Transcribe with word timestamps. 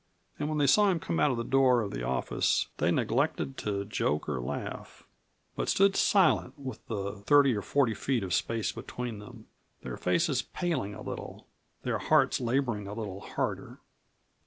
And 0.39 0.49
when 0.49 0.57
they 0.57 0.65
saw 0.65 0.89
him 0.89 0.99
come 0.99 1.19
out 1.19 1.29
of 1.29 1.37
the 1.37 1.43
door 1.43 1.81
of 1.83 1.91
the 1.91 2.01
office 2.01 2.69
they 2.77 2.89
neglected 2.89 3.55
to 3.59 3.85
joke 3.85 4.27
or 4.27 4.41
laugh, 4.41 5.03
but 5.55 5.69
stood 5.69 5.95
silent, 5.95 6.57
with 6.57 6.83
the 6.87 7.17
thirty 7.27 7.55
or 7.55 7.61
forty 7.61 7.93
feet 7.93 8.23
of 8.23 8.33
space 8.33 8.71
between 8.71 9.19
them, 9.19 9.45
their 9.83 9.97
faces 9.97 10.41
paling 10.41 10.95
a 10.95 11.03
little, 11.03 11.45
their 11.83 11.99
hearts 11.99 12.41
laboring 12.41 12.87
a 12.87 12.93
little 12.95 13.19
harder. 13.19 13.77